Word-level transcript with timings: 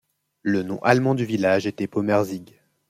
Le 0.41 0.63
nom 0.63 0.79
allemand 0.81 1.13
du 1.13 1.25
village 1.25 1.67
était 1.67 1.85
Pommerzig. 1.85 2.55